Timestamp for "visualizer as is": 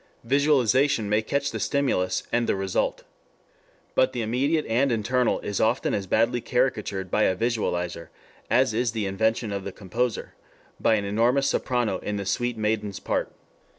7.35-8.93